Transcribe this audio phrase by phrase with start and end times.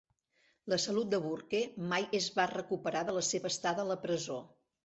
[0.71, 1.59] La salut de Burke
[1.93, 4.41] mai es va recuperar de la seva estada a la presó.